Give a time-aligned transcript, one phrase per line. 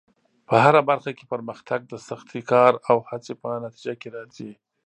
[0.47, 4.51] په هره برخه کې پرمختګ د سختې کار او هڅې په نتیجه کې راځي.